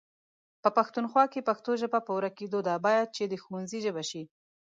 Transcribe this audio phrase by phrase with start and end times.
[0.63, 4.23] په پښتونخوا کې پښتو ژبه په ورکيدو ده، بايد چې د ښونځي ژبه شي